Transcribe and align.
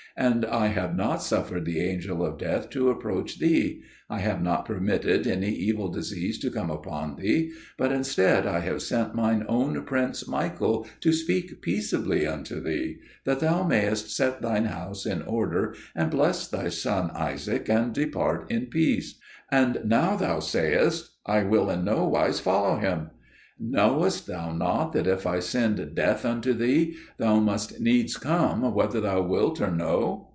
And 0.17 0.43
I 0.45 0.67
have 0.67 0.93
not 0.93 1.23
suffered 1.23 1.63
the 1.63 1.79
angel 1.79 2.23
of 2.25 2.37
death 2.37 2.69
to 2.71 2.89
approach 2.89 3.39
thee: 3.39 3.81
I 4.09 4.19
have 4.19 4.43
not 4.43 4.65
permitted 4.65 5.25
any 5.25 5.51
evil 5.51 5.87
disease 5.89 6.37
to 6.39 6.51
come 6.51 6.69
upon 6.69 7.15
thee, 7.15 7.53
but 7.77 7.93
instead 7.93 8.45
I 8.45 8.59
have 8.59 8.81
sent 8.81 9.15
mine 9.15 9.45
own 9.47 9.81
prince 9.85 10.27
Michael 10.27 10.85
to 10.99 11.13
speak 11.13 11.61
peaceably 11.61 12.27
unto 12.27 12.59
thee, 12.61 12.97
that 13.23 13.39
thou 13.39 13.63
mayest 13.63 14.09
set 14.11 14.41
thine 14.41 14.65
house 14.65 15.05
in 15.05 15.21
order 15.21 15.75
and 15.95 16.11
bless 16.11 16.45
thy 16.45 16.67
son 16.67 17.11
Isaac 17.11 17.69
and 17.69 17.93
depart 17.93 18.51
in 18.51 18.65
peace; 18.65 19.17
and 19.49 19.79
now 19.85 20.17
thou 20.17 20.41
sayest, 20.41 21.09
"I 21.25 21.43
will 21.43 21.69
in 21.69 21.85
nowise 21.85 22.41
follow 22.41 22.75
him." 22.79 23.11
Knowest 23.63 24.25
thou 24.25 24.51
not 24.51 24.91
that 24.93 25.05
if 25.05 25.27
I 25.27 25.37
send 25.37 25.93
Death 25.93 26.25
unto 26.25 26.51
thee, 26.51 26.95
thou 27.17 27.39
must 27.39 27.79
needs 27.79 28.17
come 28.17 28.73
whether 28.73 28.99
thou 28.99 29.21
wilt 29.21 29.61
or 29.61 29.69
no?'" 29.69 30.29